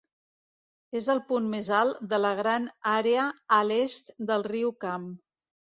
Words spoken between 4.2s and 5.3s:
del riu Cam.